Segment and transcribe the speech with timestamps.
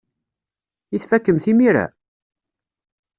[0.95, 1.85] I tfakem-t imir-a?